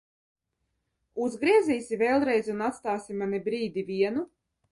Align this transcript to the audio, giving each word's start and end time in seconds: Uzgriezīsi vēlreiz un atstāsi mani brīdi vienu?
Uzgriezīsi 1.25 1.99
vēlreiz 2.01 2.49
un 2.55 2.65
atstāsi 2.69 3.19
mani 3.21 3.43
brīdi 3.51 3.87
vienu? 3.93 4.27